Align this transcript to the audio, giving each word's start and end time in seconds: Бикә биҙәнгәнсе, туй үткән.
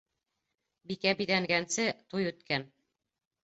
Бикә 0.93 1.13
биҙәнгәнсе, 1.21 1.87
туй 2.15 2.29
үткән. 2.33 2.69